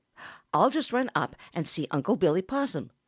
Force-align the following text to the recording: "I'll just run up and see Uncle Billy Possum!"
"I'll 0.51 0.71
just 0.71 0.91
run 0.91 1.11
up 1.13 1.35
and 1.53 1.67
see 1.67 1.85
Uncle 1.91 2.15
Billy 2.15 2.41
Possum!" 2.41 2.89